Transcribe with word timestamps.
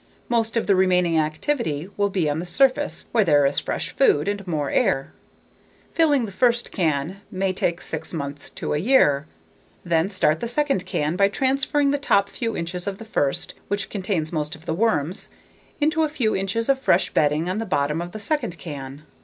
Most 0.29 0.57
of 0.57 0.65
the 0.65 0.73
remaining 0.75 1.19
activity 1.19 1.87
will 1.95 2.09
be 2.09 2.27
on 2.27 2.39
the 2.39 2.45
surface 2.47 3.07
where 3.11 3.23
there 3.23 3.45
is 3.45 3.59
fresh 3.59 3.91
food 3.91 4.27
and 4.27 4.47
more 4.47 4.71
air. 4.71 5.13
Filling 5.93 6.25
the 6.25 6.31
first 6.31 6.71
can 6.71 7.21
may 7.29 7.53
take 7.53 7.81
six 7.83 8.11
months 8.11 8.49
to 8.49 8.73
a 8.73 8.79
year. 8.79 9.27
Then, 9.85 10.09
start 10.09 10.39
the 10.39 10.47
second 10.47 10.87
can 10.87 11.15
by 11.15 11.27
transferring 11.27 11.91
the 11.91 11.99
top 11.99 12.29
few 12.31 12.57
inches 12.57 12.87
of 12.87 12.97
the 12.97 13.05
first, 13.05 13.53
which 13.67 13.91
contains 13.91 14.33
most 14.33 14.55
of 14.55 14.65
the 14.65 14.73
worms, 14.73 15.29
into 15.79 16.01
a 16.03 16.09
few 16.09 16.35
inches 16.35 16.67
of 16.67 16.79
fresh 16.79 17.11
bedding 17.11 17.47
on 17.47 17.59
the 17.59 17.63
bottom 17.67 18.01
of 18.01 18.11
the 18.11 18.19
second 18.19 18.57
can. 18.57 19.03